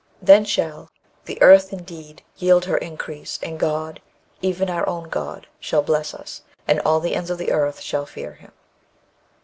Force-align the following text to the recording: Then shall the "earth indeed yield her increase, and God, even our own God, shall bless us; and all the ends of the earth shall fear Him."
Then 0.19 0.45
shall 0.45 0.89
the 1.25 1.39
"earth 1.43 1.71
indeed 1.71 2.23
yield 2.35 2.65
her 2.65 2.77
increase, 2.77 3.37
and 3.43 3.59
God, 3.59 4.01
even 4.41 4.67
our 4.67 4.89
own 4.89 5.09
God, 5.09 5.45
shall 5.59 5.83
bless 5.83 6.15
us; 6.15 6.41
and 6.67 6.79
all 6.79 6.99
the 6.99 7.13
ends 7.13 7.29
of 7.29 7.37
the 7.37 7.51
earth 7.51 7.79
shall 7.81 8.07
fear 8.07 8.31
Him." 8.33 8.51